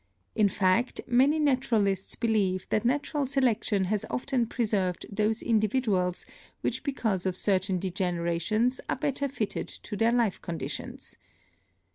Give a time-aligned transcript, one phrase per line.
[0.33, 6.25] In fact, many naturalists believe that natural selection has often preserved those individuals
[6.61, 11.17] which because of certain de generations are better fitted to their life conditions.